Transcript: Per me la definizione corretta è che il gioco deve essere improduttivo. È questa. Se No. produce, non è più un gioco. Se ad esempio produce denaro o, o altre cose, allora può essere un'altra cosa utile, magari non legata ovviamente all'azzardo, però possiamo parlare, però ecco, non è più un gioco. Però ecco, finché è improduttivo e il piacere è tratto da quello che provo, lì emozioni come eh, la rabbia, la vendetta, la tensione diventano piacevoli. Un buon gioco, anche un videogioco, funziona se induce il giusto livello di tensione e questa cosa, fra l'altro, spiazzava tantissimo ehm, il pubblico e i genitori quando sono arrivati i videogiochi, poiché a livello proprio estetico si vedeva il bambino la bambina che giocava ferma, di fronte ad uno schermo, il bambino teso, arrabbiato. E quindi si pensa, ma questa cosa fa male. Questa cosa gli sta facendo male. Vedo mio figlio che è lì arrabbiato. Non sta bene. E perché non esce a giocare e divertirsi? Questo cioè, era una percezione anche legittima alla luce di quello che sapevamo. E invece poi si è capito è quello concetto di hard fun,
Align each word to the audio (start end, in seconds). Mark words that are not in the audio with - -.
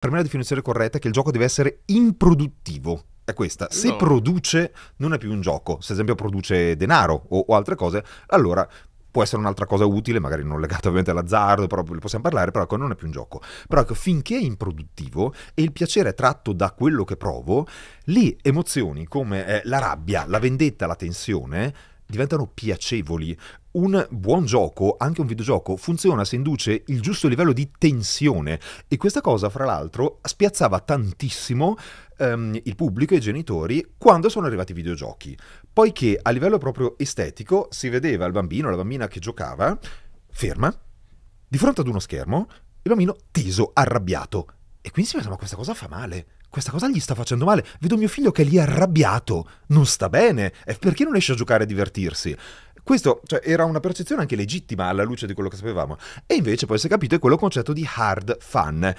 Per 0.00 0.10
me 0.10 0.16
la 0.16 0.22
definizione 0.22 0.62
corretta 0.62 0.96
è 0.96 0.98
che 0.98 1.08
il 1.08 1.12
gioco 1.12 1.30
deve 1.30 1.44
essere 1.44 1.80
improduttivo. 1.86 3.04
È 3.22 3.34
questa. 3.34 3.66
Se 3.70 3.88
No. 3.88 3.96
produce, 3.96 4.72
non 4.96 5.12
è 5.12 5.18
più 5.18 5.30
un 5.30 5.42
gioco. 5.42 5.74
Se 5.82 5.88
ad 5.88 5.98
esempio 5.98 6.14
produce 6.14 6.74
denaro 6.74 7.26
o, 7.28 7.44
o 7.48 7.54
altre 7.54 7.74
cose, 7.74 8.02
allora 8.28 8.66
può 9.10 9.22
essere 9.22 9.42
un'altra 9.42 9.66
cosa 9.66 9.84
utile, 9.84 10.18
magari 10.18 10.42
non 10.42 10.58
legata 10.58 10.86
ovviamente 10.88 11.10
all'azzardo, 11.10 11.66
però 11.66 11.82
possiamo 11.82 12.24
parlare, 12.24 12.50
però 12.50 12.64
ecco, 12.64 12.76
non 12.78 12.92
è 12.92 12.94
più 12.94 13.08
un 13.08 13.12
gioco. 13.12 13.42
Però 13.68 13.82
ecco, 13.82 13.92
finché 13.92 14.36
è 14.36 14.40
improduttivo 14.40 15.34
e 15.52 15.60
il 15.60 15.72
piacere 15.72 16.08
è 16.08 16.14
tratto 16.14 16.54
da 16.54 16.72
quello 16.72 17.04
che 17.04 17.18
provo, 17.18 17.66
lì 18.04 18.34
emozioni 18.40 19.06
come 19.06 19.46
eh, 19.46 19.60
la 19.64 19.80
rabbia, 19.80 20.24
la 20.26 20.38
vendetta, 20.38 20.86
la 20.86 20.96
tensione 20.96 21.74
diventano 22.10 22.46
piacevoli. 22.46 23.36
Un 23.72 24.06
buon 24.10 24.44
gioco, 24.44 24.96
anche 24.98 25.20
un 25.20 25.26
videogioco, 25.26 25.76
funziona 25.76 26.24
se 26.24 26.36
induce 26.36 26.82
il 26.86 27.00
giusto 27.00 27.28
livello 27.28 27.52
di 27.52 27.70
tensione 27.78 28.60
e 28.88 28.96
questa 28.96 29.20
cosa, 29.20 29.48
fra 29.48 29.64
l'altro, 29.64 30.18
spiazzava 30.22 30.80
tantissimo 30.80 31.76
ehm, 32.18 32.60
il 32.64 32.74
pubblico 32.74 33.14
e 33.14 33.18
i 33.18 33.20
genitori 33.20 33.94
quando 33.96 34.28
sono 34.28 34.46
arrivati 34.46 34.72
i 34.72 34.74
videogiochi, 34.74 35.36
poiché 35.72 36.18
a 36.20 36.30
livello 36.30 36.58
proprio 36.58 36.98
estetico 36.98 37.68
si 37.70 37.88
vedeva 37.88 38.26
il 38.26 38.32
bambino 38.32 38.68
la 38.70 38.76
bambina 38.76 39.08
che 39.08 39.20
giocava 39.20 39.78
ferma, 40.32 40.74
di 41.48 41.58
fronte 41.58 41.80
ad 41.80 41.88
uno 41.88 42.00
schermo, 42.00 42.48
il 42.82 42.90
bambino 42.90 43.16
teso, 43.30 43.70
arrabbiato. 43.72 44.46
E 44.80 44.90
quindi 44.90 45.10
si 45.10 45.16
pensa, 45.16 45.30
ma 45.30 45.36
questa 45.36 45.56
cosa 45.56 45.74
fa 45.74 45.88
male. 45.88 46.26
Questa 46.50 46.72
cosa 46.72 46.88
gli 46.88 46.98
sta 46.98 47.14
facendo 47.14 47.44
male. 47.44 47.64
Vedo 47.78 47.96
mio 47.96 48.08
figlio 48.08 48.32
che 48.32 48.42
è 48.42 48.44
lì 48.44 48.58
arrabbiato. 48.58 49.48
Non 49.68 49.86
sta 49.86 50.08
bene. 50.08 50.52
E 50.66 50.74
perché 50.74 51.04
non 51.04 51.14
esce 51.14 51.32
a 51.32 51.36
giocare 51.36 51.62
e 51.62 51.66
divertirsi? 51.66 52.36
Questo 52.82 53.20
cioè, 53.24 53.40
era 53.44 53.64
una 53.64 53.78
percezione 53.78 54.22
anche 54.22 54.34
legittima 54.34 54.86
alla 54.86 55.04
luce 55.04 55.28
di 55.28 55.34
quello 55.34 55.48
che 55.48 55.54
sapevamo. 55.54 55.96
E 56.26 56.34
invece 56.34 56.66
poi 56.66 56.76
si 56.76 56.86
è 56.86 56.90
capito 56.90 57.14
è 57.14 57.20
quello 57.20 57.36
concetto 57.36 57.72
di 57.72 57.88
hard 57.94 58.38
fun, 58.40 58.92